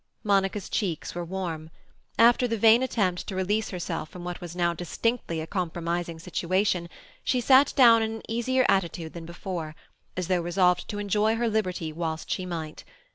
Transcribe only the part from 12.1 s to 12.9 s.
she might.